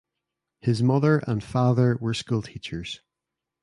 His 0.61 0.81
mother 0.81 1.19
and 1.27 1.43
father 1.43 1.95
were 2.01 2.15
school 2.15 2.41
teachers. 2.41 3.01